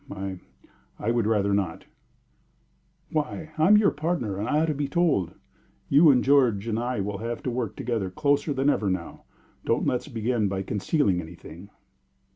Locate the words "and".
4.39-4.47, 6.09-6.23, 6.65-6.79